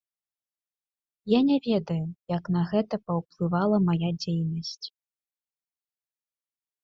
[1.31, 2.05] Я не ведаю,
[2.37, 4.87] як на гэта паўплывала мая дзейнасць.